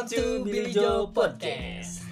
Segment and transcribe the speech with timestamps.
[0.00, 2.08] Welcome to Billy Joe Podcast.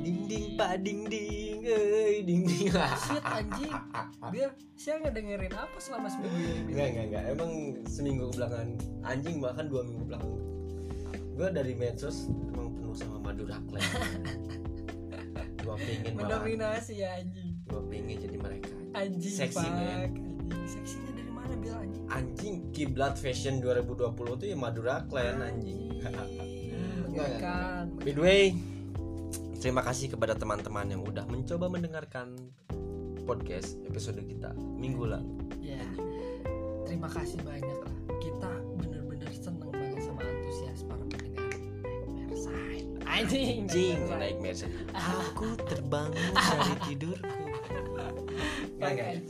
[0.00, 2.72] Ding ding pak ding ding, eh ding ding.
[2.72, 3.76] Shit anjing
[4.32, 7.22] Biar saya ngedengerin apa selama seminggu ini Enggak enggak enggak.
[7.36, 7.52] Emang
[7.84, 10.40] seminggu belakangan anjing bahkan dua minggu belakangan.
[11.36, 13.84] Gue dari medsos emang penuh sama Madura Clan.
[15.60, 18.72] gue pengen Mendominasi ya anjing gue pengen jadi mereka.
[18.96, 19.60] Anjing Seksi.
[19.60, 26.00] Anjing Seksinya dari mana Bil anjing Anjing kiblat fashion 2020 tuh ya Madura Clan anjing.
[27.16, 28.42] Menggangkan By the way,
[29.56, 32.36] terima kasih kepada teman-teman yang udah mencoba mendengarkan
[33.24, 35.32] podcast episode kita minggu lalu.
[35.58, 35.80] Ya
[36.86, 41.50] Terima kasih banyak lah Kita bener-bener seneng banget sama antusias para pendengar
[42.12, 44.38] Merside Anjing Anjing Merside.
[44.38, 44.94] naik.
[44.94, 47.44] Aku terbangun dari tidurku.
[48.76, 49.24] Anjing.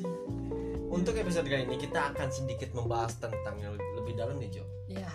[0.87, 4.65] Untuk episode kali ini kita akan sedikit membahas tentang yang lebih, dalam nih Jo.
[4.91, 5.07] Ya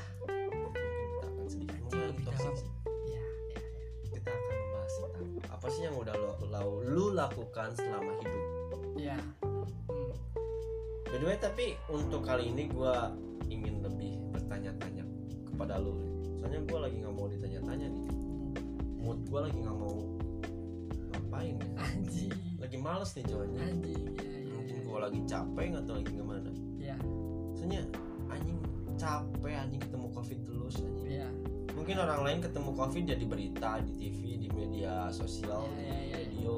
[7.21, 8.45] lakukan selama hidup.
[8.97, 10.13] Ya Hmm.
[11.05, 13.11] By the way, tapi untuk kali ini gua
[13.45, 15.03] ingin lebih bertanya-tanya
[15.45, 15.91] kepada lu.
[16.39, 18.05] Soalnya gua lagi nggak mau ditanya-tanya nih.
[18.97, 19.95] Mood gua lagi nggak mau
[21.11, 21.67] ngapain ya.
[21.83, 23.59] Anjing Lagi males nih cowoknya.
[23.59, 26.49] Anjing ya ya Mungkin gua lagi capek atau lagi gimana.
[26.79, 26.95] Ya
[27.53, 27.81] Soalnya
[28.31, 28.57] anjing
[28.95, 31.11] capek anjing ketemu covid terus anjing.
[31.11, 31.27] ya
[31.75, 35.95] Mungkin orang lain ketemu covid jadi berita di TV, di media sosial, Iya, di iya,
[35.99, 36.15] iya.
[36.23, 36.53] radio.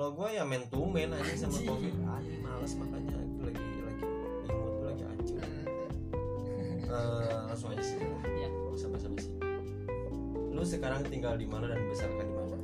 [0.00, 1.68] Kalau gua ya man to man anjing sama Anjing.
[1.68, 1.94] covid.
[2.08, 5.44] Anjing males makanya aku lagi lagi di mood gua lagi hancur.
[6.90, 8.00] Eh, langsung aja sih
[8.40, 8.48] Ya.
[8.48, 9.30] Gak usah basa-basi
[10.50, 12.56] lu sekarang tinggal di mana dan dibesarkan di mana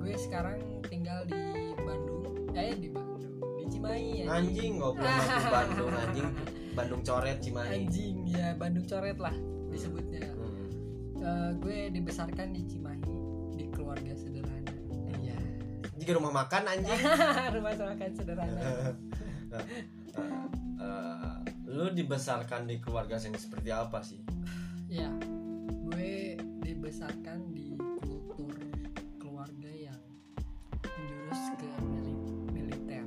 [0.00, 1.40] gue sekarang tinggal di
[1.76, 2.24] Bandung
[2.56, 6.28] eh di Bandung di Cimahi anjing goblok aku Bandung anjing
[6.72, 9.34] Bandung coret Cimahi anjing ya Bandung coret lah
[9.72, 10.68] disebutnya Hmm.
[11.24, 13.16] Eh, gue dibesarkan di Cimahi
[13.56, 14.16] di keluarga iya
[16.04, 17.00] jika rumah makan anjing
[17.56, 18.60] rumah makan sederhana
[20.76, 24.20] Eh, lu dibesarkan di keluarga yang seperti apa sih
[24.86, 25.08] ya
[25.88, 27.72] gue dibesarkan di
[28.02, 28.52] kultur
[29.16, 29.96] keluarga yang
[30.84, 32.20] menjurus ke mili-
[32.52, 33.06] militer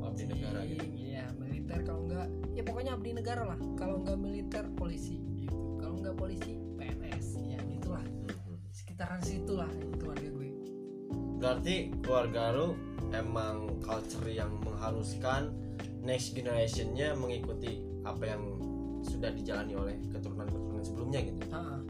[0.00, 3.58] abdi negara gitu Iya, militer kalau enggak ya pokoknya abdi negara lah.
[3.74, 5.78] Kalau enggak militer polisi gitu.
[5.78, 7.26] Kalau enggak polisi PNS.
[7.40, 8.02] Ya gitulah.
[8.02, 8.58] Mhm.
[8.70, 9.93] Sekitaran situ lah keluarga gue.
[11.44, 12.72] Berarti keluarga lu
[13.12, 15.52] emang culture yang mengharuskan
[16.00, 18.56] next generationnya mengikuti apa yang
[19.04, 21.84] sudah dijalani oleh keturunan-keturunan sebelumnya gitu Ah,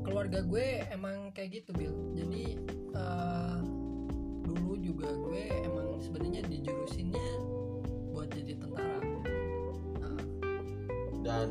[0.00, 1.92] keluarga gue emang kayak gitu, Bill.
[2.16, 2.56] Jadi
[2.96, 3.58] eh,
[4.48, 7.28] dulu juga gue emang sebenarnya dijurusinnya
[8.16, 9.12] buat jadi tentara.
[11.20, 11.48] Dan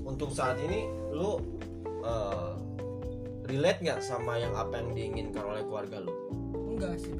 [0.00, 1.44] untuk saat ini lu
[2.00, 2.52] eh,
[3.52, 6.43] relate nggak sama yang apa yang diinginkan oleh keluarga lu
[6.84, 7.16] enggak sih.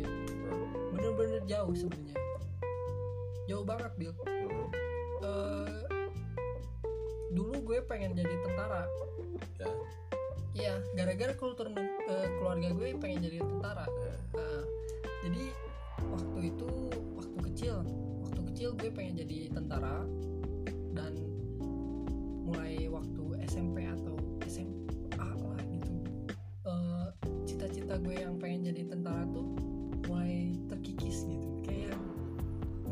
[0.92, 2.20] Bener-bener jauh sebenarnya.
[3.48, 3.92] Jauh banget.
[3.96, 4.68] Hmm,
[5.24, 5.84] eh
[7.34, 8.86] dulu gue pengen jadi tentara
[9.58, 9.70] ya
[10.54, 13.84] iya gara-gara kultur eh, keluarga gue pengen jadi tentara
[14.34, 14.62] Nah,
[15.22, 15.44] jadi
[16.10, 16.70] waktu itu
[17.18, 17.76] waktu kecil
[18.22, 20.06] waktu kecil gue pengen jadi tentara
[20.94, 21.14] dan
[22.46, 24.14] mulai waktu SMP atau
[24.46, 25.92] SMA lah gitu
[26.70, 27.08] eh,
[27.46, 29.43] cita-cita gue yang pengen jadi tentara tuh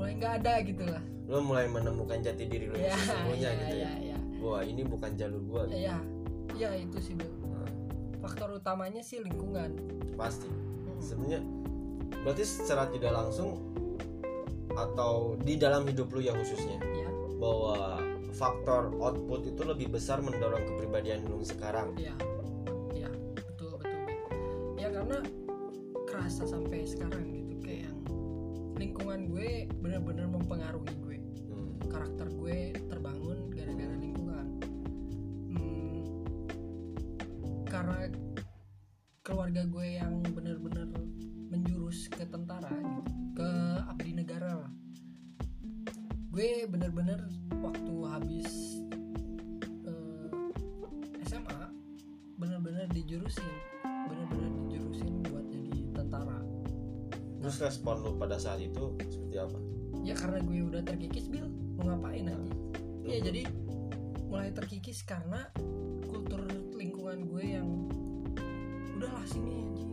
[0.03, 1.03] mulai nggak ada gitu lah.
[1.31, 3.79] Lu mulai menemukan jati diri lu yang ya sesungguhnya ya gitu ya?
[3.79, 5.79] ya ya wah ini bukan jalur gua gitu.
[5.79, 5.97] ya
[6.59, 7.31] ya itu sih Bel.
[7.47, 7.71] Nah,
[8.27, 9.79] faktor utamanya sih lingkungan.
[10.19, 10.51] Pasti.
[10.51, 10.99] Hmm.
[10.99, 11.41] sebenarnya
[12.27, 13.63] berarti secara tidak langsung
[14.75, 17.09] atau di dalam hidup lu ya khususnya ya
[17.39, 18.03] bahwa
[18.35, 21.95] faktor output itu lebih besar mendorong kepribadian lu sekarang.
[21.95, 22.15] Ya
[22.91, 24.03] ya betul betul
[24.83, 25.19] ya karena
[26.11, 27.42] kerasa sampai sekarang
[29.33, 31.19] gue benar-benar mempengaruhi gue.
[31.49, 31.73] Hmm.
[31.89, 34.47] karakter gue terbangun gara-gara lingkungan.
[35.49, 36.01] Hmm,
[37.65, 38.13] karena
[39.25, 40.85] keluarga gue yang benar-benar
[41.49, 43.49] menjurus ke tentara gitu, ke
[43.89, 44.73] abdi negara lah.
[46.29, 47.25] Gue bener-bener
[47.57, 48.49] waktu habis
[49.89, 50.29] eh,
[51.25, 51.73] SMA
[52.37, 53.57] bener-bener dijurusin.
[54.13, 56.37] Bener-bener dijurusin buat jadi tentara.
[57.41, 58.93] Terus respon lu pada saat itu
[59.47, 59.59] apa?
[60.03, 61.47] Ya karena gue udah terkikis bil.
[61.79, 62.53] Mau ngapain aja
[63.03, 63.25] ya Mhm.
[63.27, 63.43] jadi
[64.31, 65.51] mulai terkikis karena
[66.07, 66.41] kultur
[66.73, 67.69] lingkungan gue yang
[68.97, 69.91] udahlah sini anjing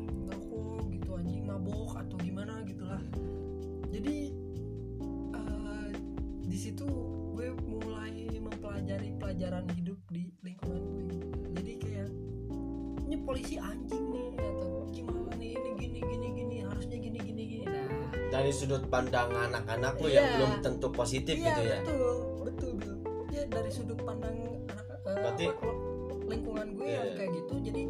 [18.50, 20.16] dari sudut pandang anak-anak lu Iya.
[20.16, 22.96] yang belum tentu positif iya gitu ya betul betul betul
[23.30, 24.34] ya dari sudut pandang
[24.66, 25.76] anak eh, Berarti- kalau
[26.26, 27.14] lingkungan gue Iya, yang iya.
[27.16, 27.84] kayak gitu jadi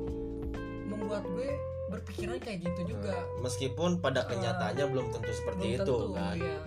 [0.85, 1.47] membuat gue
[1.89, 6.35] berpikiran kayak gitu juga Nah, meskipun pada kenyataannya belum tentu seperti Belum itu tentu, kan
[6.35, 6.57] iya.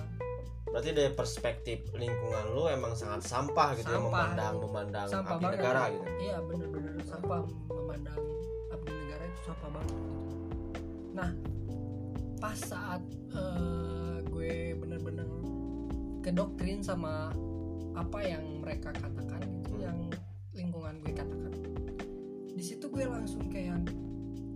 [0.65, 4.09] berarti dari perspektif lingkungan lu emang sangat sampah gitu ya Sampah.
[4.09, 8.21] memandang memandang sampah abdi banget negara gitu iya bener-bener sampah memandang
[8.71, 10.12] abdi negara itu sampah banget gitu
[11.12, 11.29] nah
[12.43, 12.99] pas saat
[13.31, 15.29] eh, gue bener-bener
[16.21, 17.31] kedoktrin sama
[17.94, 19.81] apa yang mereka katakan gitu Hmm.
[19.81, 19.99] yang
[20.53, 21.53] lingkungan gue katakan
[22.53, 23.79] di situ gue langsung kayak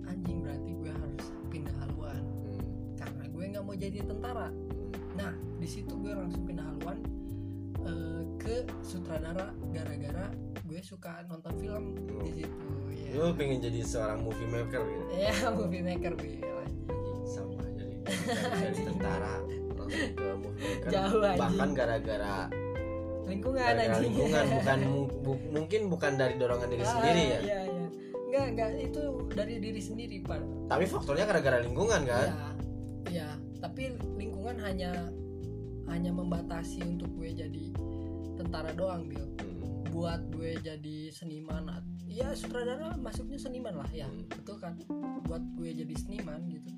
[0.05, 2.61] anjing berarti gue harus pindah haluan Hmm,
[2.97, 4.75] karena gue nggak mau jadi tentara hmm.
[5.17, 6.99] Nah, di situ gue langsung pindah haluan
[7.81, 10.27] eh, ke sutradara gara-gara
[10.61, 11.85] gue suka nonton film
[12.21, 12.67] di situ.
[12.93, 13.15] Ya.
[13.17, 16.43] lu pengen jadi seorang movie maker gitu Ya, movie maker gue.
[18.07, 19.35] Dari, tentara
[19.77, 20.11] langsung
[20.81, 21.39] ke Jauh, anjing.
[21.39, 22.37] bahkan gara-gara
[23.27, 24.79] Lingkungan gara-gara lingkungan bukan
[25.21, 27.87] bu- mungkin bukan dari dorongan diri Ah, sendiri ya Iya, iya.
[28.27, 30.41] Enggak, enggak itu dari diri sendiri, Pak.
[30.67, 32.49] tapi faktornya gara-gara lingkungan kan Iya.
[33.07, 33.83] Iya, tapi
[34.15, 34.91] lingkungan hanya
[35.87, 37.71] hanya membatasi untuk gue jadi
[38.37, 39.23] tentara doang, Bil.
[39.39, 41.71] Hmm, buat gue jadi seniman
[42.07, 44.25] ya sutradara masuknya seniman lah ya Hmm.
[44.27, 44.73] betul kan
[45.23, 46.71] buat gue jadi seniman gitu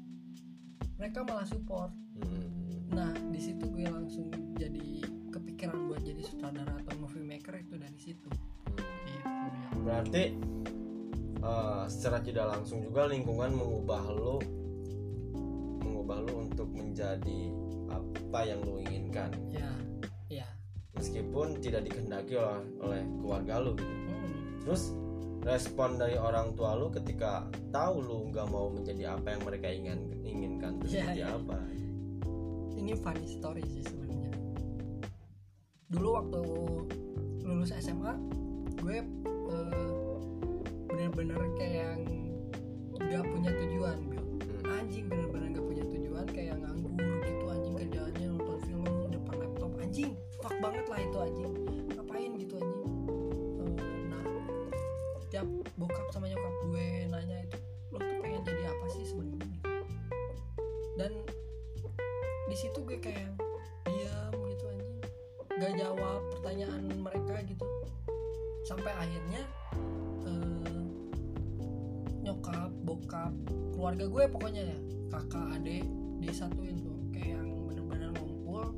[0.99, 1.95] mereka malah support.
[2.19, 2.51] Hmm.
[2.91, 4.27] nah di situ gue langsung
[4.59, 8.31] jadi kepikiran buat jadi sutradara atau movie maker itu dari situ.
[9.07, 10.35] Gitu ya berarti
[11.39, 14.37] eh, secara tidak langsung juga lingkungan mengubah lo
[15.79, 17.41] mengubah lo untuk menjadi
[17.89, 19.31] apa yang lo inginkan.
[19.55, 19.71] Ya
[20.29, 20.49] ya
[20.99, 23.87] meskipun tidak dikehendaki oleh, oleh keluarga lo gitu.
[23.87, 24.59] Hmm.
[24.67, 24.83] terus
[25.43, 29.99] respon dari orang tua lu ketika tahu lu nggak mau menjadi apa yang mereka ingin
[30.23, 31.29] inginkan itu Iya, seperti iya.
[31.35, 31.57] apa?
[32.79, 34.33] Ini funny story sih sebenarnya.
[35.89, 36.41] Dulu waktu
[37.43, 38.13] lulus SMA
[38.79, 38.97] gue
[39.51, 40.15] eh,
[40.87, 42.07] bener-bener kayak
[42.99, 43.99] gak punya tujuan
[55.99, 57.59] bokap sama nyokap gue nanya itu
[57.91, 59.59] lo tuh pengen jadi apa sih sebenarnya?
[60.95, 61.13] Dan
[62.47, 63.35] di situ gue kayak
[63.83, 64.99] diam gitu anjing.
[65.59, 67.67] Gak jawab pertanyaan mereka gitu.
[68.63, 69.43] Sampai akhirnya
[70.23, 70.87] eh,
[72.23, 73.35] nyokap bokap
[73.75, 74.79] keluarga gue pokoknya ya
[75.11, 75.83] kakak adik
[76.23, 78.71] disatuin tuh kayak yang bener-bener ngumpul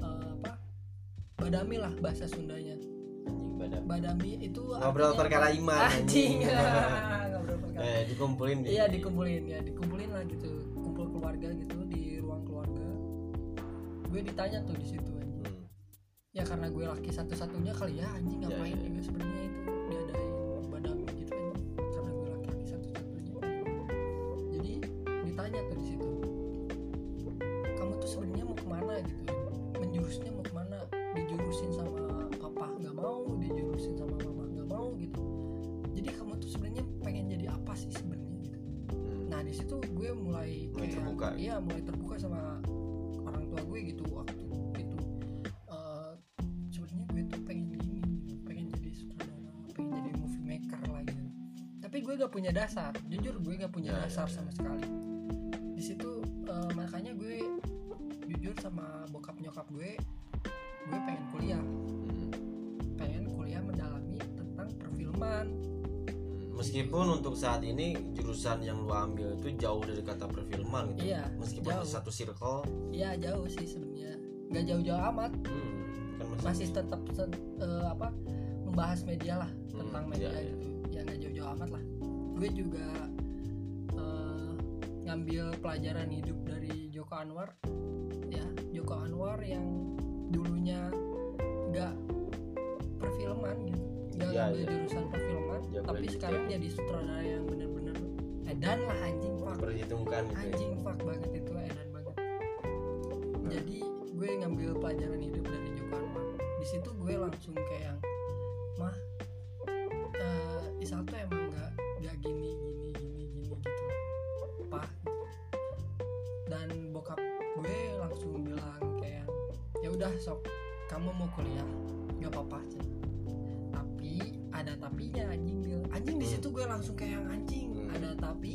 [0.00, 0.56] eh, apa
[1.36, 2.80] badami lah bahasa Sundanya
[3.70, 6.42] badan badami itu ngobrol perkara iman anjing.
[7.30, 7.86] ngobrol perkara.
[7.86, 9.42] Eh dikumpulin di iya dikumpulin.
[9.46, 10.50] Ya dikumpulin lah gitu.
[10.74, 12.86] Kumpul keluarga gitu di ruang keluarga.
[14.10, 15.46] Gue ditanya tuh di situ anjing.
[15.46, 15.62] Hmm.
[16.30, 18.42] ya karena gue laki satu-satunya kali ya anjing.
[18.42, 18.84] Iya, ngapain iya.
[18.90, 19.79] juga sebenarnya itu
[52.10, 52.90] gue gak punya dasar.
[53.06, 54.34] Jujur gue gak punya Ya, ya, dasar ya.
[54.34, 54.82] sama sekali.
[55.78, 56.10] Di situ
[56.42, 57.38] eh, makanya gue
[58.26, 59.94] jujur sama bokap nyokap gue
[60.90, 61.62] gue pengen kuliah.
[61.62, 62.34] Hmm.
[62.98, 65.46] pengen kuliah mendalami tentang perfilman.
[66.50, 71.14] Meskipun untuk saat ini jurusan yang lu ambil itu jauh dari kata perfilman gitu.
[71.14, 71.86] Iya, meskipun jauh.
[71.86, 72.66] satu circle.
[72.90, 74.18] Ya jauh sih sebenarnya.
[74.50, 75.30] Nggak jauh-jauh amat.
[75.46, 75.78] Hmm,
[76.18, 77.00] kan masih, masih tetap
[77.62, 78.10] eh, apa
[78.66, 80.50] membahas media lah Hmm, tentang media iya, iya.
[80.50, 80.66] gitu.
[80.90, 81.82] Ya nggak jauh-jauh amat lah
[82.40, 82.88] gue juga
[84.00, 84.52] eh,
[85.04, 87.52] ngambil pelajaran hidup dari Joko Anwar.
[88.32, 89.92] Ya Joko Anwar yang
[90.32, 90.88] dulunya
[91.68, 91.92] nggak
[92.96, 93.84] perfilman gitu.
[94.16, 94.72] Nggak Iya, ngambil iya.
[94.72, 97.96] jurusan perfilman Dia tapi sekarang jadi sutradara yang bener-bener
[98.48, 99.56] edan lah anjing fuck.
[99.60, 100.40] Perhitungkan gitu ya.
[100.48, 102.16] anjing fuck banget itu edan banget.
[103.52, 103.78] Jadi
[104.16, 106.24] gue ngambil pelajaran hidup dari Joko Anwar.
[106.40, 107.98] Di situ gue langsung kayak yang
[108.80, 108.96] mah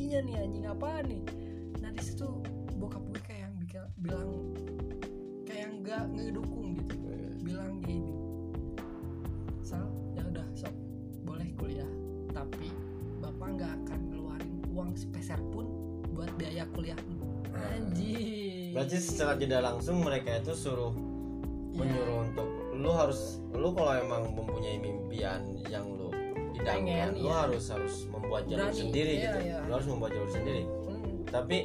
[0.06, 1.22] tapinya nih anjing apa nih?
[1.82, 2.30] Nah di situ
[2.78, 3.54] bokap gue kayak yang
[4.06, 4.30] bilang
[5.50, 6.94] kayak yang nggak ngedukung gitu.
[7.10, 7.30] Iya.
[7.42, 8.14] bilang gini
[9.66, 10.70] sal ya udah sok.
[11.26, 11.90] Boleh kuliah
[12.38, 12.70] tapi
[13.18, 15.66] bapak nggak akan ngeluarin uang sepeser pun
[16.14, 17.02] buat biaya kuliah
[17.74, 18.78] anjing.
[18.78, 21.82] Berarti secara tidak langsung mereka itu suruh Iya.
[21.82, 22.48] menyuruh untuk
[22.78, 26.05] lu harus lu kalau emang mempunyai mimpian yang lu
[26.56, 27.38] idamkan Pengen, lu iya.
[27.44, 29.40] harus harus membuat jalur Berani, sendiri iya, gitu.
[29.44, 29.58] iya.
[29.62, 30.64] lu harus membuat jalur sendiri.
[30.64, 31.58] Hmm, tapi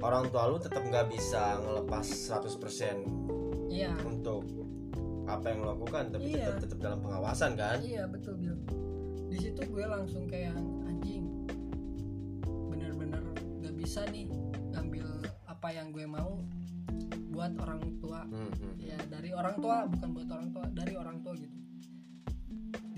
[0.00, 3.90] orang tua lu tetap nggak bisa ngelepas 100% iya.
[4.04, 4.44] untuk
[5.24, 6.52] apa yang lu lakukan tapi Iya.
[6.52, 7.80] tetap tetap dalam pengawasan kan?
[7.80, 8.56] Iya betul bil.
[9.32, 10.54] Di situ gue langsung kayak
[10.84, 11.48] anjing
[12.68, 13.24] bener-bener
[13.58, 14.28] gak bisa nih
[14.70, 15.08] ngambil
[15.48, 16.44] apa yang gue mau
[17.32, 18.20] buat orang tua.
[18.28, 18.52] Hmm.
[18.78, 21.63] ya dari orang tua bukan buat orang tua dari orang tua gitu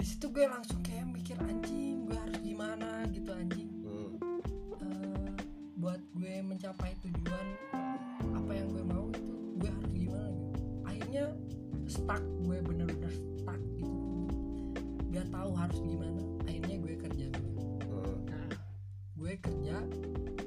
[0.07, 3.03] di situ gue langsung kayak mikir anjing gue harus gimana?
[3.11, 3.67] Gitu anjing.
[3.83, 4.15] Hmm.
[4.79, 5.31] Eh,
[5.83, 7.47] buat gue mencapai tujuan
[8.23, 10.63] apa yang gue mau itu gue harus gimana gitu.
[10.87, 11.25] Akhirnya
[11.91, 13.99] stuck gue bener-bener stuck gitu.
[15.11, 17.51] Gak tahu harus gimana akhirnya gue kerja dulu
[17.91, 18.17] Hmm.
[18.31, 18.47] nah
[19.19, 19.77] gue kerja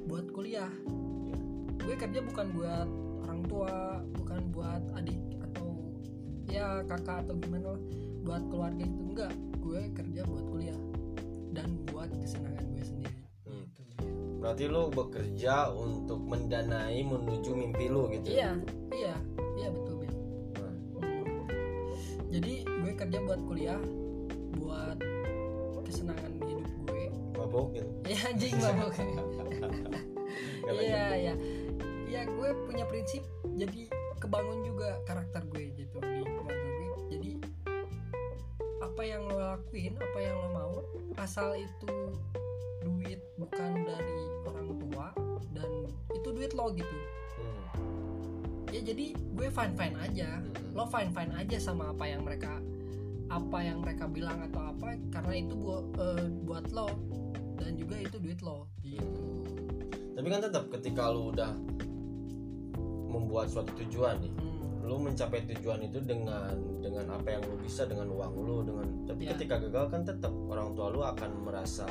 [0.08, 0.72] buat kuliah.
[0.72, 1.36] Iya.
[1.84, 2.88] gue kerja bukan buat
[3.28, 5.20] orang tua bukan buat adik
[5.52, 5.84] atau
[6.48, 7.82] ya kakak atau gimana lah
[8.24, 9.00] buat keluarga itu.
[9.00, 10.80] Enggak gue kerja buat kuliah.
[11.50, 13.20] Dan buat kesenangan gue sendiri.
[13.44, 13.66] Hmm.
[13.74, 13.94] gitu.
[14.40, 18.79] Berarti lu bekerja untuk mendanai menuju mimpi lu gitu iya iya
[49.80, 50.76] fine aja Hmm.
[50.76, 52.60] lo fine fine aja sama apa yang mereka
[53.26, 56.88] apa yang mereka bilang atau apa karena itu buat eh, buat lo
[57.56, 59.24] dan juga itu duit lo gitu
[60.12, 61.54] tapi kan tetap ketika lu udah
[63.06, 64.86] membuat suatu tujuan nih Hmm.
[64.86, 69.24] lu mencapai tujuan itu dengan dengan apa yang lu bisa dengan uang lu dengan tapi
[69.24, 69.32] Ya.
[69.32, 71.86] ketika gagal kan tetap orang tua lu akan merasa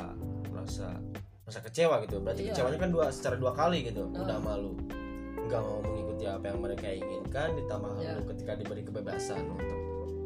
[0.46, 1.00] merasa
[1.42, 2.52] merasa kecewa gitu berarti Iya.
[2.52, 4.20] kecewanya kan dua secara dua kali gitu Ah.
[4.20, 4.76] udah malu
[5.50, 8.14] nggak mau mengikuti apa yang mereka inginkan ditambah Ya.
[8.14, 9.80] lu ketika diberi kebebasan untuk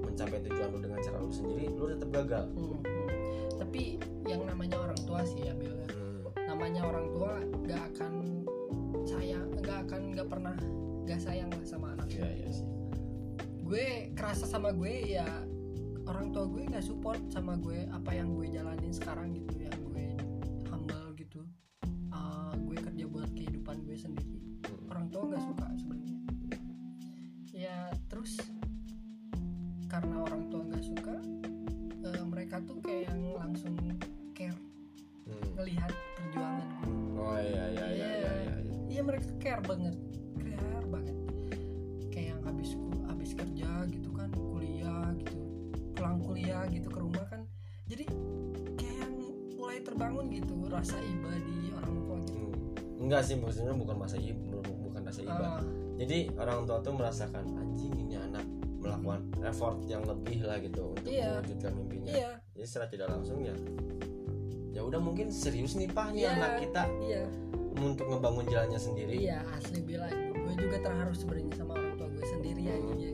[0.04, 3.08] mencapai tujuan lu dengan cara lu sendiri lu tetap gagal Hmm, hmm.
[3.56, 3.82] tapi
[4.24, 5.88] yang namanya orang tua sih ya Bil ya.
[5.88, 6.20] Hmm.
[6.46, 7.32] namanya orang tua
[7.64, 8.12] gak akan
[9.02, 10.56] sayang gak akan gak pernah
[11.02, 12.68] gak sayang lah sama anak iya iya sih
[13.64, 15.24] gue kerasa sama gue ya
[16.04, 19.80] orang tua gue nggak support sama gue apa yang gue jalanin sekarang gitu yang
[39.54, 39.94] care banget
[40.58, 41.16] care banget.
[42.10, 42.70] Kayak yang habis
[43.06, 45.38] habis kerja gitu kan kuliah gitu
[45.94, 47.46] pulang kuliah gitu ke rumah kan.
[47.86, 48.04] Jadi
[48.74, 49.14] kayak yang
[49.54, 53.02] mulai terbangun gitu rasa iba di orang tua gitu Hmm.
[53.06, 55.46] enggak sih maksudnya bukan masa ibu bukan rasa iba.
[55.54, 55.62] Ah,
[55.94, 58.42] jadi orang tua tuh merasakan anjing ini anak
[58.82, 61.38] melakukan effort yang lebih lah gitu untuk Iya.
[61.38, 62.10] mewujudkan mimpinya.
[62.10, 62.30] Iya.
[62.52, 63.54] Jadi secara tidak langsung ya
[64.74, 66.34] ya udah mungkin serius nih pah nih Iya.
[66.34, 66.82] anak kita.
[67.00, 67.24] Iya
[67.76, 69.14] untuk ngebangun jalannya sendiri.
[69.18, 72.74] Iya asli bilang gue juga terharu sebenarnya sama orang tua gue sendiri Hmm.
[72.74, 72.98] anjing.
[73.02, 73.12] Ya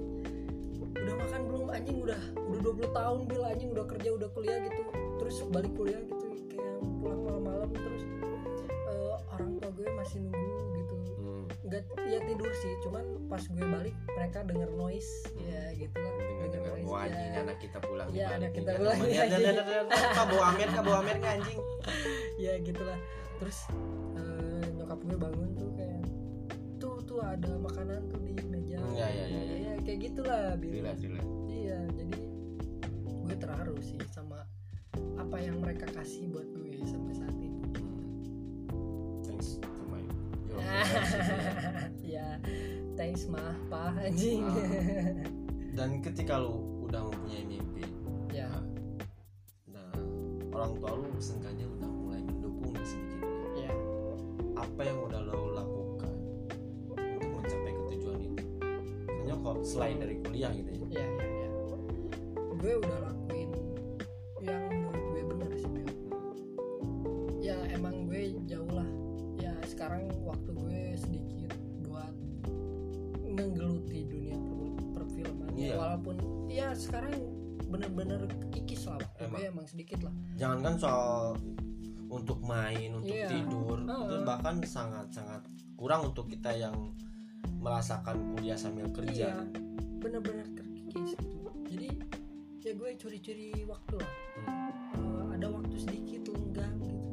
[1.00, 1.96] udah makan belum anjing?
[2.02, 3.68] Udah udah 20 tahun bil anjing.
[3.72, 4.82] Udah kerja udah kuliah gitu.
[5.16, 8.02] Terus balik kuliah gitu kayak pulang malam-malam terus
[8.90, 10.94] eh, orang tua gue masih nunggu gitu.
[11.20, 11.44] Hmm.
[11.60, 15.10] nggak ya tidur sih cuman pas gue balik mereka denger noise.
[15.38, 16.12] Ya gitu lah.
[16.50, 17.14] Denger noise wah ya.
[17.14, 18.96] anjing anak kita pulang balik anak kita pulang
[19.88, 21.60] kak bawa amer bawa amer nggak, anjing?
[22.44, 22.98] Ya gitulah
[23.38, 23.58] terus
[25.00, 26.02] gue bangun tuh kayak
[26.80, 28.80] tuh tuh ada makanan tuh di meja.
[28.96, 29.56] Ya, ya, ya, ya.
[29.60, 30.70] ya kayak gitulah Bil.
[30.80, 32.18] relate relate iya jadi
[33.04, 34.44] gue terharu sih sama
[35.16, 37.62] apa yang mereka kasih buat gue sampai saat ini.
[37.78, 38.00] Hmm.
[39.24, 40.02] thanks to my
[40.48, 40.58] your
[42.18, 42.36] ya
[42.98, 44.44] thanks mah pak anjing.
[45.78, 47.86] Dan ketika lu udah mempunyai mimpi
[48.34, 48.50] ya
[49.70, 49.94] nah
[50.50, 51.69] orang tua lu sengkanya
[54.80, 56.14] apa yang udah lo lakukan
[56.88, 58.42] untuk mencapai ketujuan itu
[59.12, 61.48] misalnya kok selain dari kuliah gitu ya, Iya, iya, ya.
[62.56, 63.50] gue udah lakuin
[64.40, 65.88] yang menurut gue bener sih Mel.
[67.44, 68.88] ya emang gue jauh lah
[69.36, 71.52] ya sekarang waktu gue sedikit
[71.84, 72.16] buat
[73.28, 75.76] menggeluti dunia per perfilman Iya.
[75.76, 76.16] walaupun
[76.48, 77.20] ya sekarang
[77.68, 79.36] bener-bener kikis lah emang.
[79.36, 81.36] gue emang sedikit lah jangankan soal
[82.10, 83.30] untuk main untuk iya.
[83.30, 84.06] tidur Heeh.
[84.06, 85.42] itu bahkan sangat sangat
[85.74, 86.74] kurang untuk kita yang
[87.58, 89.44] merasakan kuliah sambil kerja iya
[89.98, 91.88] bener-bener terkikis gitu jadi
[92.60, 94.72] ya gue curi-curi waktu lah Hmm.
[94.96, 97.10] Eh, ada waktu sedikit lenggang gitu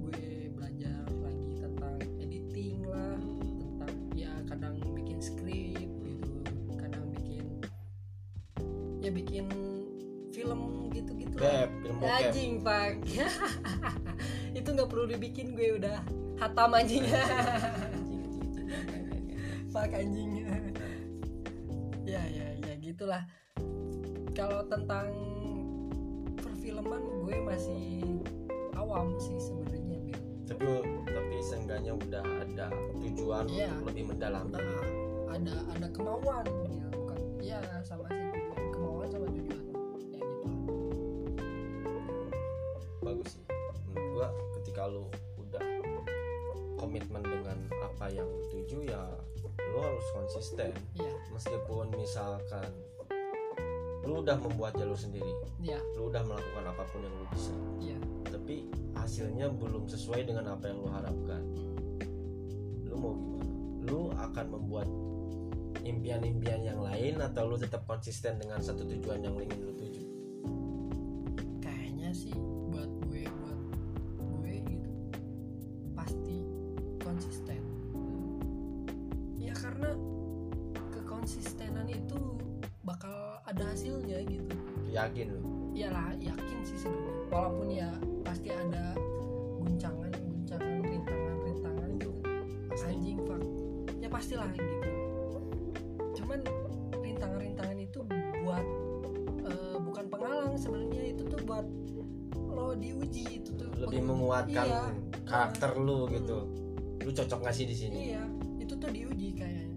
[0.00, 3.18] gue belajar lagi tentang editing lah
[3.58, 6.32] tentang ya kadang bikin skrip gitu
[6.74, 7.44] kadang bikin
[8.98, 9.46] ya bikin
[10.30, 11.66] film gitu-gitu lah.
[11.66, 12.92] Beb, film bokep anjing pak
[14.54, 16.00] itu nggak perlu dibikin gue udah
[16.38, 17.04] hatam anjing.
[17.04, 19.72] Anjing, anjing, anjing.
[19.74, 20.30] pak anjing.
[22.08, 23.22] Ya ya ya gitulah.
[24.32, 25.10] Kalau tentang
[26.38, 27.84] perfilman gue masih
[28.78, 29.98] awam sih sebenarnya
[30.48, 30.64] tapi
[31.04, 32.66] tapi seenggaknya udah ada
[33.04, 33.68] tujuan Iya.
[33.68, 34.56] untuk lebih mendalami.
[34.56, 34.80] Nah,
[35.28, 36.46] ada ada kemauan
[54.98, 55.32] sendiri.
[55.62, 55.78] Iya.
[55.94, 57.54] Lu udah melakukan apa pun yang lu bisa.
[57.78, 57.98] Iya.
[58.26, 58.66] Tapi
[58.98, 61.42] hasilnya belum sesuai dengan apa yang lu harapkan.
[62.90, 63.46] Lu mau gimana?
[63.86, 64.88] Lu akan membuat
[65.86, 70.07] impian-impian yang lain atau lu tetap konsisten dengan satu tujuan yang ingin lu tuju
[107.38, 107.98] cocok gak sih di sini.
[108.10, 108.22] Iya
[108.58, 109.70] itu tuh diuji kayaknya.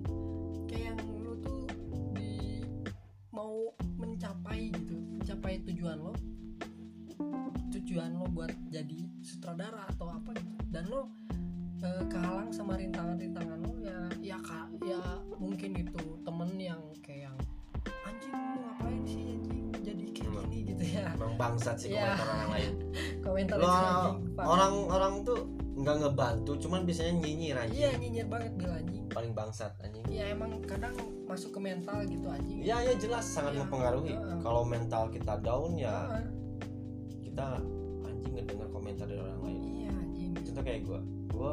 [0.66, 1.62] Kayak yang lu tuh
[2.18, 2.66] di
[3.30, 3.70] mau
[4.02, 6.14] mencapai gitu mencapai tujuan lo.
[7.70, 10.58] Tujuan lo buat jadi sutradara atau apa gitu.
[10.74, 11.06] Dan lo
[11.86, 15.02] eh, kehalang sama rintangan-rintangan lo ya ya kak ya
[15.38, 17.38] mungkin itu temen yang kayak yang
[18.10, 19.66] anjing lu ngapain sih anjing?
[19.86, 21.14] Jadi kayak gini gitu ya.
[21.14, 22.18] emang bangsat sih Iya.
[22.18, 22.74] komentar orang lain.
[23.26, 24.10] Komentar lo itu
[25.82, 30.30] nggak ngebantu cuman biasanya nyinyir iya anjing nyinyir banget bil anjing paling bangsat anjing ya
[30.30, 30.94] emang kadang
[31.26, 33.60] masuk ke mental gitu anjing Iya ya jelas sangat Iya.
[33.64, 34.14] mempengaruhi.
[34.14, 34.38] Heeh.
[34.40, 36.22] Kalau mental kita down ya
[37.20, 37.58] kita
[38.04, 39.60] anjing ngedengar komentar dari orang lain.
[39.74, 41.52] iya anjing Contoh kayak gue, gue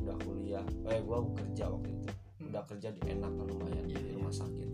[0.00, 2.48] udah kuliah, eh gue kerja waktu itu, Hmm.
[2.48, 4.14] udah kerja di enak lumayan Iya, di iya.
[4.14, 4.68] rumah sakit.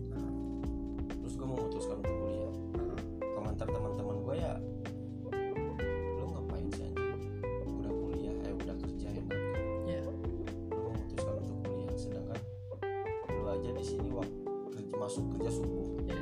[1.15, 2.15] Terus gue memutuskan untuk
[15.15, 16.17] masuk kerja subuh, ya.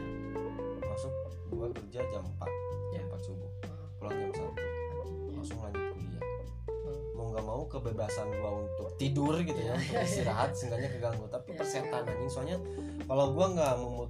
[0.85, 1.13] Masuk
[1.49, 2.45] gua kerja jam 4
[2.93, 3.01] Ya.
[3.01, 3.49] jam 4 subuh.
[3.97, 5.33] Pulang jam 1 anjing ya.
[5.33, 6.21] langsung lanjut kuliah.
[6.69, 6.97] Heeh.
[7.13, 9.75] mau nggak mau kebebasan gua untuk tidur gitu ya Ya.
[9.75, 11.25] untuk istirahat seenggaknya keganggu.
[11.27, 12.57] Tapi Ya, persetan anjing soalnya
[13.03, 14.09] kalau gua nggak memut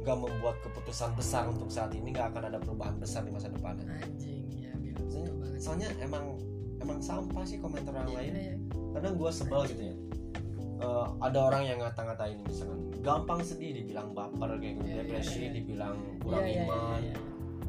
[0.00, 3.76] nggak membuat keputusan besar untuk saat ini nggak akan ada perubahan besar di masa depan.
[3.78, 4.72] Anjing ya
[5.04, 6.24] Soalnya- soalnya emang
[6.78, 8.32] emang sampah sih komentar orang Iya, lain.
[8.34, 8.54] iya.
[8.92, 9.94] kadang gua sebel gitu ya
[10.82, 15.42] Eh, ada orang yang ngata-ngatain misalkan gampang sedih dibilang baper kayak gitu Iya, iya, depresi
[15.46, 15.50] iya.
[15.54, 17.14] dibilang kurang Iya, iya, iya, iman iya.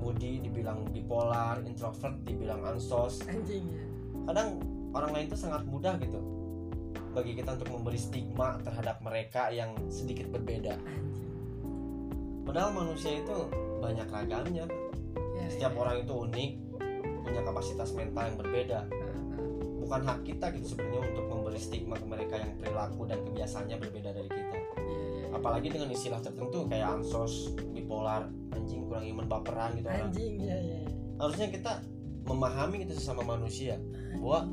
[0.02, 3.70] moody dibilang bipolar introvert dibilang ansos anjing
[4.26, 4.58] kadang
[4.98, 6.18] orang lain itu sangat mudah gitu
[7.14, 11.30] bagi kita untuk memberi stigma terhadap mereka yang sedikit berbeda anjing
[12.50, 13.38] padahal manusia itu
[13.78, 14.66] banyak ragamnya
[15.38, 16.52] ya, setiap ya, orang itu unik
[17.24, 18.80] punya kapasitas mental yang berbeda.
[19.84, 24.10] Bukan hak kita gitu sebenarnya untuk memberi stigma ke mereka yang perilaku dan kebiasaannya berbeda
[24.16, 24.56] dari kita.
[24.56, 25.28] Iya, iya, iya.
[25.36, 30.56] apalagi dengan istilah tertentu kayak ansos bipolar anjing kurang iman baperan gitu orang anjing ya
[30.56, 30.92] ya ya.
[31.20, 31.74] harusnya kita
[32.24, 33.76] memahami itu sesama manusia
[34.16, 34.48] bahwa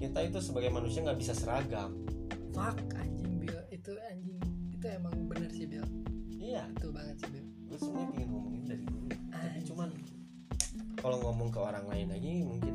[0.00, 1.92] kita itu sebagai manusia nggak bisa seragam.
[2.56, 4.40] Fuck anjing bil itu anjing.
[4.72, 5.84] Itu emang bener sih bil
[6.40, 6.64] iya.
[6.72, 9.88] Betul banget sih bil gue sebenarnya pengen ngomongin dari dulu tapi cuman
[10.98, 12.74] kalau ngomong ke orang lain lagi mungkin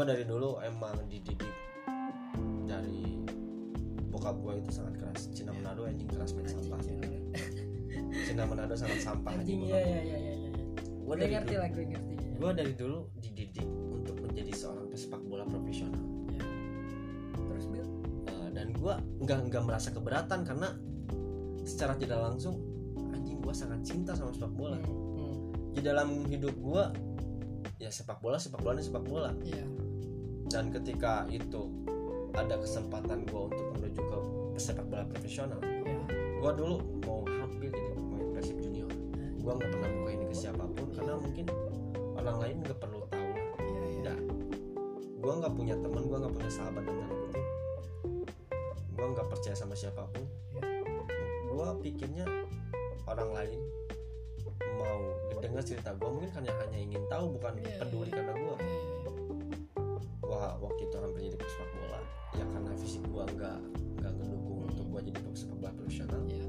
[0.00, 1.44] gue dari dulu emang dididik
[2.64, 3.20] dari
[4.08, 5.28] bokap gue itu sangat keras.
[5.28, 6.80] Cina Manado anjing keras anjing sampah.
[6.88, 7.04] Cina.
[8.24, 11.60] Cina Manado sangat sampah anjing anjing ya ya ya ya ya gue dari ngerti dulu
[11.60, 12.14] lah gue ngerti.
[12.16, 16.00] gue dari dulu dididik untuk menjadi seorang pesepak bola profesional.
[16.32, 16.44] Ya.
[17.36, 17.84] terus bil?
[18.24, 20.80] Uh, dan gue nggak nggak merasa keberatan karena
[21.68, 22.56] secara tidak langsung
[23.12, 24.80] anjing gue sangat cinta sama sepak bola.
[24.80, 25.36] Hmm, hmm,
[25.76, 26.84] di dalam hidup gue
[27.76, 29.36] ya sepak bola sepak bola sepak bola.
[29.44, 29.89] Iya
[30.50, 31.70] dan ketika itu
[32.34, 34.18] ada kesempatan gue untuk menuju ke
[34.60, 35.98] sepak bola profesional iya.
[36.42, 38.90] gue dulu mau hampir jadi pemain persib junior.
[39.40, 41.46] Gue nggak pernah buka ini ke siapa pun karena mungkin
[42.12, 43.30] orang lain nggak perlu tahu.
[43.56, 43.96] Iya iya.
[44.04, 44.18] Nggak.
[45.20, 47.46] gue nggak punya teman gue nggak punya sahabat dan tanda kutip
[48.90, 50.24] gue nggak percaya sama siapa pun.
[50.56, 50.64] Iya.
[51.50, 52.24] gue pikirnya
[53.08, 53.60] orang lain
[54.76, 55.00] mau
[55.40, 58.16] dengar cerita gue mungkin hanya hanya ingin tahu bukan Iya, peduli iya.
[58.20, 58.54] karena gue
[63.20, 63.58] gue nggak
[64.00, 64.68] nggak ngedukung Hmm.
[64.72, 66.46] untuk gue jadi pesepak bola profesional Iya.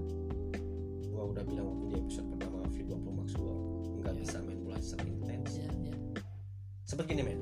[1.03, 3.53] gue udah bilang waktu di episode pertama V20 Max gue
[3.99, 4.21] nggak Iya.
[4.23, 5.93] bisa main bola secara intens Iya, iya.
[6.87, 7.39] sempet gini men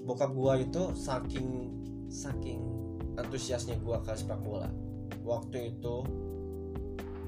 [0.00, 1.48] bokap gua itu saking
[2.08, 2.62] saking
[3.16, 4.72] antusiasnya gua ke sepak bola
[5.20, 6.00] waktu itu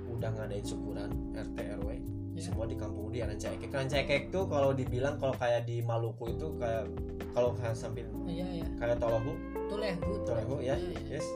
[0.08, 1.88] udah ngadain syukuran RT RW
[2.32, 2.40] Iya.
[2.40, 6.86] semua di kampung di Rancakek Rancakek tuh kalau dibilang kalau kayak di Maluku itu kayak
[7.34, 8.66] kalau kayak sambil Iya, iya.
[8.78, 9.34] kayak Tolohu
[9.68, 10.10] Tulehu.
[10.24, 10.74] Tolohu ya.
[10.74, 11.20] Iya, iya.
[11.20, 11.26] yes.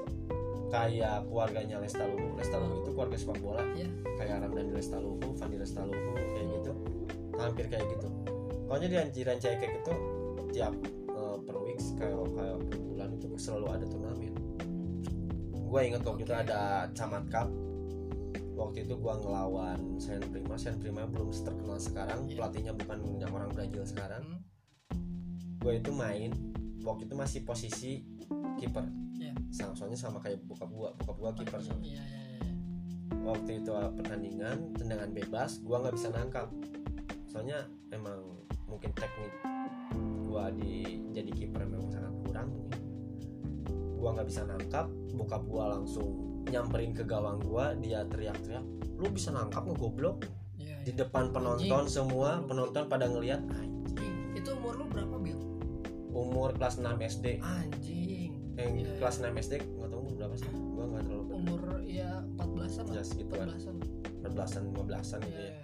[0.72, 3.62] Kayak keluarganya Lestaluhu Lestaluhu itu keluarga sepak bola.
[3.76, 3.88] Iya.
[4.16, 6.72] kayak Ramdhani Lestaluhu Fandi Lestaluhu kayak gitu.
[7.36, 8.08] Hampir kayak gitu.
[8.64, 9.92] Pokoknya di Anji Rancakek itu
[10.56, 10.72] tiap
[11.12, 14.32] eh, per weeks kayak kayak per bulan itu selalu ada turnamen.
[15.52, 16.42] Gue inget waktu itu Oke.
[16.44, 17.48] ada Camat Cup.
[18.52, 20.56] Waktu itu gue ngelawan Sen Prima.
[20.56, 22.28] Sen Prima belum terkenal sekarang.
[22.28, 22.36] Iya.
[22.40, 24.24] pelatihnya bukan yang orang Brazil sekarang.
[24.24, 24.40] Hmm,
[25.60, 26.32] gue itu main
[26.82, 28.02] waktu itu masih posisi
[28.58, 29.32] kiper Iya.
[29.54, 32.52] sama soalnya sama kayak bokap gue bokap gue kiper sama Iya, iya, iya.
[33.22, 36.48] waktu itu uh, pertandingan tendangan bebas gua nggak bisa nangkap
[37.24, 38.18] soalnya emang
[38.66, 39.30] mungkin teknik
[40.26, 42.80] gua di jadi kiper memang sangat kurang mungkin.
[43.94, 46.08] gua nggak bisa nangkap bokap gua langsung
[46.50, 48.64] nyamperin ke gawang gua dia teriak-teriak
[48.98, 50.26] lu bisa nangkap nggak goblok
[50.58, 50.98] Iya, di iya.
[51.06, 53.38] depan penonton semua penonton pada ngelihat
[56.22, 58.30] umur kelas 6 SD Anjing.
[58.52, 62.10] yang Iya, kelas 6 SD nggak tahu umur berapa sih gua nggak terlalu Umur ya
[62.36, 62.94] 14-an lah.
[62.94, 63.46] Ya, segituan.
[63.48, 63.76] 14-an.
[64.22, 65.50] 14an 15an gitu Iya.
[65.50, 65.60] ya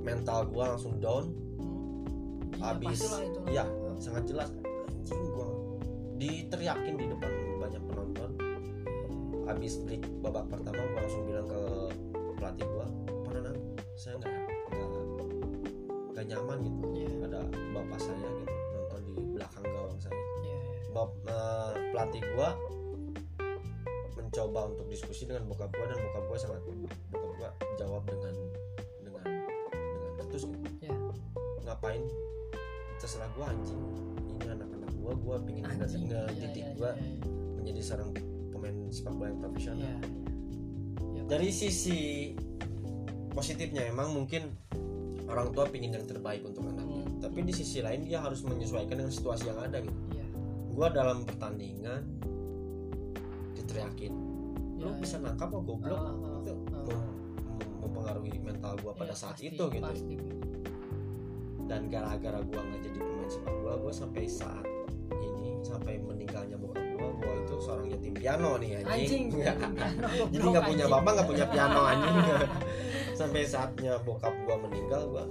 [0.00, 2.48] mental gua langsung down Hmm.
[2.50, 3.06] Iya, Habis-
[3.46, 3.62] iya.
[3.62, 3.96] Hmm.
[3.96, 5.48] sangat jelas anjing gua
[6.16, 8.30] diteriakin di depan banyak penonton
[9.44, 11.60] habis break babak pertama gua langsung bilang ke
[12.34, 12.86] pelatih gua
[13.30, 13.58] nang
[13.94, 14.34] saya nggak
[16.10, 18.57] nggak nyaman gitu Iya, ada bapak saya gitu
[20.88, 22.56] Bap, eh, pelatih gua
[24.14, 26.60] mencoba untuk diskusi dengan bokap gua dan bokap gua sangat
[27.12, 28.34] bokap gua jawab dengan
[29.00, 29.24] dengan
[29.72, 30.96] dengan ketus gitu Iya.
[31.64, 32.02] ngapain
[32.98, 33.78] terserah gua anjing
[34.36, 37.26] ini anak-anak gua gua pengen ngedidik gua iya, iya.
[37.56, 38.10] menjadi seorang
[38.52, 40.10] pemain sepak bola yang profesional Iya, iya.
[41.14, 41.98] Iya, dari sisi
[43.30, 44.50] positifnya emang mungkin
[45.28, 47.20] orang tua pingin yang terbaik untuk anaknya Hmm.
[47.22, 49.94] tapi di sisi lain dia harus menyesuaikan dengan situasi yang ada gitu
[50.78, 52.06] Gua dalam pertandingan
[53.52, 54.14] diteriakin
[54.78, 55.26] lu Iya, bisa iya.
[55.26, 56.52] nangkap kok goblok Ah, ah, itu
[56.86, 57.18] mem-
[57.80, 60.14] mempengaruhi mental gua pada Iya, saat pasti, itu gitu pasti.
[61.66, 64.62] dan gara-gara gua nggak jadi pemain sepak bola gua sampai saat
[65.12, 68.88] ini sampai meninggalnya bokap gua gua itu seorang yatim piano nih Anjing.
[68.88, 69.24] anjing,
[70.32, 72.14] jadi nggak punya bapak nggak punya piano anjing
[73.18, 75.24] sampai saatnya bokap gua meninggal gua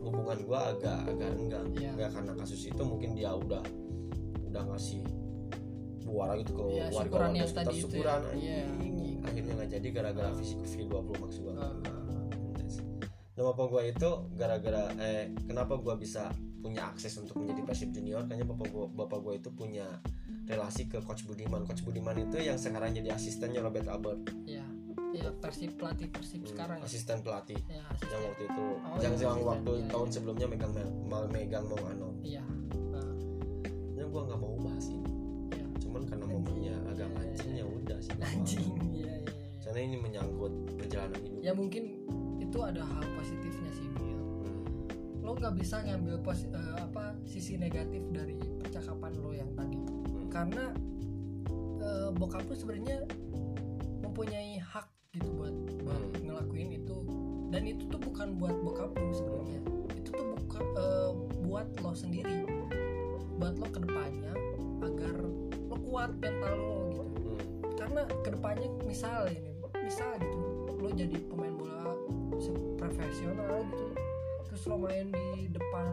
[0.00, 1.90] hubungan gua agak agak renggang Iya.
[1.92, 3.60] nggak karena kasus itu mungkin dia udah
[4.52, 5.00] udah ngasih
[6.02, 8.28] buara gitu ke Iya, warga warga yang sekitar tadi itu syukuran ya.
[8.28, 8.42] anjing.
[8.42, 9.16] Iya, anjing.
[9.22, 12.24] akhirnya nggak jadi gara-gara fisik V20 max gua Ah, ah, ah.
[13.32, 18.22] dan bapak gua itu gara-gara eh kenapa gua bisa punya akses untuk menjadi Persib Junior
[18.22, 19.88] karena bapak gua bapak gua itu punya
[20.44, 24.66] relasi ke coach Budiman coach Budiman itu yang sekarang jadi asistennya Robert Albert Iya.
[25.12, 26.78] Iya, Persib pelatih Persib Hmm, sekarang.
[26.78, 26.84] ya.
[26.84, 28.18] asisten pelatih Ya, yang asisten.
[28.22, 29.44] waktu itu Oh, yang iya, yang asisten.
[29.46, 30.14] waktu Iya, tahun iya.
[30.14, 30.92] sebelumnya megang me-
[31.30, 32.42] megang mau anom Iya.
[34.12, 35.08] Ya gua nggak mau bahas ini
[35.48, 35.64] Iya.
[35.80, 37.56] cuman karena Anjing, momennya iya, agak iya, mancing iya.
[37.56, 38.12] ya udah sih.
[38.12, 38.28] Iya,
[38.92, 39.32] iya, iya.
[39.58, 41.84] karena ini menyangkut perjalanan hidup Ya mungkin
[42.36, 44.12] itu ada hal positifnya sih, Bil.
[44.12, 44.62] Hmm.
[45.18, 49.80] Lo nggak bisa ngambil pos- eh, apa sisi negatif dari percakapan lo yang tadi.
[49.80, 50.28] Hmm.
[50.28, 50.64] Karena
[51.80, 53.08] eh, bokap lo sebenarnya
[53.98, 56.20] mempunyai hak gitu buat buat Hmm.
[56.22, 56.96] ngelakuin itu
[57.48, 59.60] dan itu tuh bukan buat bokap lo sebenarnya
[59.94, 61.10] itu tuh bukan eh,
[61.42, 62.44] buat lo sendiri
[63.42, 64.32] buat lo ke depannya
[64.80, 65.14] agar
[65.66, 66.78] lo kuat mental lo
[67.10, 67.74] gitu Hmm.
[67.74, 70.38] karena ke depannya misal ini misal gitu
[70.72, 71.90] lo jadi pemain bola
[72.76, 73.86] profesional gitu
[74.44, 75.90] terus lo main di depan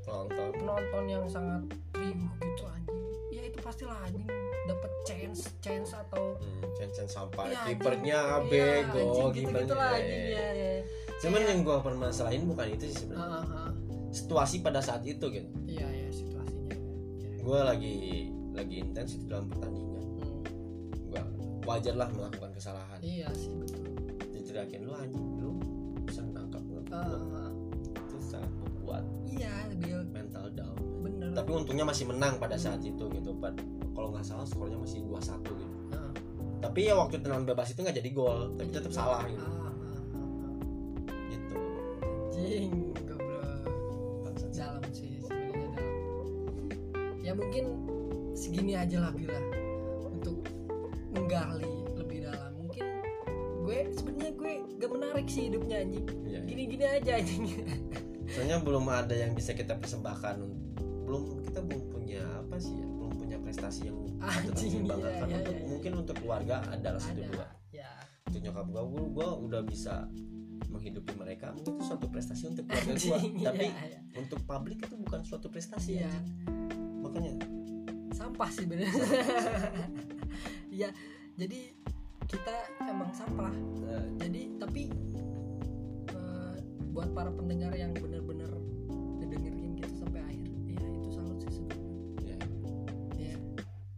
[0.00, 4.24] penonton penonton yang sangat riuh gitu anjing ya itu pastilah anjing
[4.64, 9.98] dapat chance chance atau hmm, Chen sampai Iya, kipernya bego anjing, kipernya lah, eh.
[9.98, 10.72] anjing, ya, ya.
[11.18, 13.72] cuman Kayak- yang gua permasalahin bukan itu sih sebenarnya ah, ah.
[14.12, 15.48] Situasi pada saat itu gitu.
[15.68, 16.74] Iya ya situasinya.
[17.20, 17.28] Ya.
[17.44, 20.04] gua lagi lagi intens itu dalam pertandingan.
[20.18, 20.40] Hmm,
[21.12, 21.22] gua
[21.68, 22.98] wajar lah melakukan kesalahan.
[23.04, 23.84] Iya sih betul.
[24.32, 25.52] Diteriakin lu anjing lu
[26.08, 27.52] bisa nangkap lu Ah, ah, ah.
[28.00, 30.76] itu sangat membuat iya dia mental down.
[31.04, 31.36] Bener.
[31.36, 33.36] Tapi untungnya masih menang pada saat itu gitu.
[33.92, 35.76] Kalau nggak salah skornya masih 2-1 gitu.
[35.92, 36.12] Ah,
[36.64, 39.44] tapi ya waktu tenang bebas itu nggak jadi gol tapi tetap salah gitu.
[39.44, 40.54] Ah, ah, ah, ah.
[41.28, 41.56] gitu.
[42.32, 42.87] Jing,
[47.28, 47.64] Ya mungkin
[48.32, 49.36] segini aja lah bila
[50.08, 50.48] untuk
[51.12, 52.56] menggali lebih dalam.
[52.56, 52.84] Mungkin
[53.68, 56.08] gue sebenarnya gue gak menarik sih hidupnya anjing.
[56.24, 56.40] Iya, iya.
[56.48, 57.44] Gini-gini aja anjing.
[58.28, 60.36] soalnya belum ada yang bisa kita persembahkan
[61.08, 63.96] belum kita belum punya apa sih ya belum punya prestasi yang
[64.28, 65.64] Anjing, iya, iya, untuk iya.
[65.64, 67.32] mungkin untuk keluarga adalah satu Ada.
[67.32, 67.88] dua Ya.
[68.28, 70.04] untuk nyokap gua gua, gua udah bisa
[70.68, 74.00] menghidupi mereka mungkin itu suatu prestasi untuk keluarga Anjing, tapi iya, iya.
[74.20, 76.12] untuk publik itu bukan suatu prestasi Iya.
[76.12, 76.57] anjing.
[77.08, 77.34] Makanya
[78.12, 78.88] sampah sih bener.
[80.68, 80.94] Iya,
[81.34, 81.74] jadi
[82.30, 82.54] kita
[82.86, 83.50] emang sampah.
[83.88, 84.92] eh, jadi tapi
[86.14, 86.56] eh,
[86.94, 88.46] buat para pendengar yang bener-bener
[89.18, 91.90] ngedengerin gitu sampai akhir ya itu salut sih sebenarnya.
[92.22, 92.38] Ya.
[93.18, 93.36] ya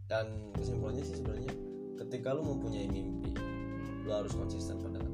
[0.09, 0.25] dan
[0.57, 1.53] kesimpulannya sih sebenarnya
[2.01, 3.35] ketika lu mempunyai mimpi
[4.01, 5.05] lu harus konsisten pada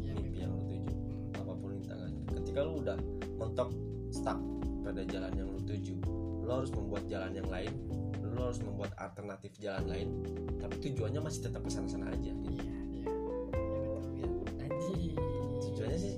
[0.00, 0.94] ya mimpi yang lu tuju.
[1.36, 2.22] Apa pun rintangannya.
[2.32, 2.96] Ketika lu udah
[3.36, 3.76] mentok
[4.08, 4.40] stuck
[4.80, 7.72] pada jalan yang lu tuju lu harus membuat jalan yang lain
[8.20, 10.08] lu harus membuat alternatif jalan lain
[10.60, 12.50] tapi tujuannya masih tetap ke sana-sana aja gitu.
[12.60, 13.08] iya iya.
[14.20, 15.12] Ya betul ya
[15.64, 16.14] tujuannya sih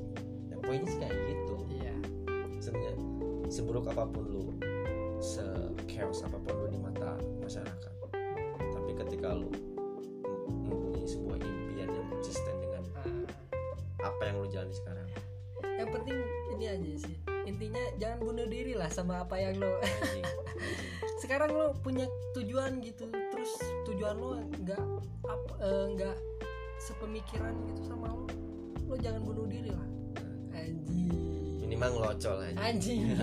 [0.50, 1.54] ya poinnya sih kayak gitu.
[1.70, 1.94] Iya.
[2.58, 2.94] Sebenarnya
[3.52, 4.44] seburuk apa pun lu
[5.22, 5.44] se
[5.86, 7.92] chaos apa pun lu di mata masyarakat
[8.56, 9.54] tapi ketika mem-
[10.66, 15.06] mempunyai sebuah impian yang konsisten dengan Ah, apa yang lu jalani sekarang.
[15.76, 16.16] Yang penting
[16.56, 17.25] ini aja sih
[17.56, 21.16] intinya jangan bunuh diri lah sama apa yang lo anjing, anjing.
[21.24, 22.04] sekarang lo punya
[22.36, 23.48] tujuan gitu terus
[23.88, 24.76] tujuan lo nggak
[25.24, 26.16] apa eh, nggak
[26.76, 28.28] sepemikiran gitu sama lo
[28.84, 29.88] lo jangan bunuh diri lah
[30.52, 31.16] anjing
[31.64, 33.00] minimal ngelocol aja anjing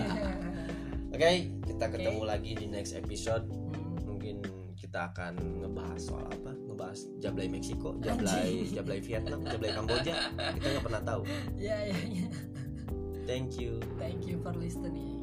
[1.14, 1.94] Oke, kita Oke.
[1.94, 3.46] ketemu lagi di next episode.
[3.46, 4.02] Hmm.
[4.02, 4.42] Mungkin
[4.74, 6.50] kita akan ngebahas soal apa?
[6.50, 10.34] Ngebahas jablay Meksiko, jablay jablay Vietnam, jablay Kamboja.
[10.34, 11.22] Kita nggak pernah tahu.
[11.70, 12.53] ya ya ya
[13.26, 13.80] Thank you.
[13.98, 15.13] thank you for listening.